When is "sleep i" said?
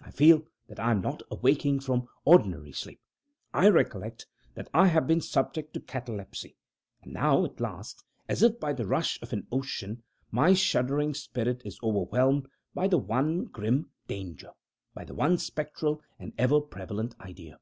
2.72-3.68